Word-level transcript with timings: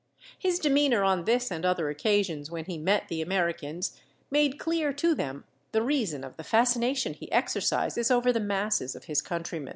His 0.39 0.57
demeanor 0.57 1.03
on 1.03 1.25
this 1.25 1.51
and 1.51 1.63
other 1.63 1.87
occasions 1.91 2.49
when 2.49 2.65
he 2.65 2.79
met 2.79 3.07
the 3.07 3.21
Americans 3.21 4.01
made 4.31 4.57
clear 4.57 4.91
to 4.93 5.13
them 5.13 5.43
the 5.73 5.83
reason 5.83 6.23
of 6.23 6.37
the 6.37 6.43
fascination 6.43 7.13
he 7.13 7.31
exercises 7.31 8.09
over 8.09 8.33
the 8.33 8.39
masses 8.39 8.95
of 8.95 9.03
his 9.03 9.21
countrymen. 9.21 9.69